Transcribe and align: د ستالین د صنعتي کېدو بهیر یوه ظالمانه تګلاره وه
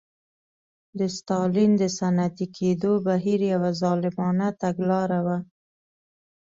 د 0.99 0.99
ستالین 1.17 1.71
د 1.81 1.83
صنعتي 1.99 2.45
کېدو 2.57 2.91
بهیر 3.05 3.39
یوه 3.53 3.69
ظالمانه 3.81 4.47
تګلاره 4.61 5.19
وه 5.25 5.37